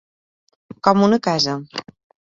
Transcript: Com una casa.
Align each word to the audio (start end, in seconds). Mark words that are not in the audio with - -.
Com 0.87 1.05
una 1.09 1.19
casa. 1.29 1.57